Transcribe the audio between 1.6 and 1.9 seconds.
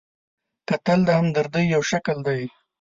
یو